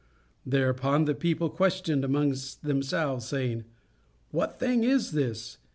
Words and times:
Thereupon 0.47 1.05
the 1.05 1.13
people 1.13 1.47
questioned 1.51 2.03
amongst 2.03 2.63
themselves 2.63 3.27
saying, 3.27 3.65
"What 4.31 4.57
thing 4.57 4.83
is 4.83 5.11
this? 5.11 5.59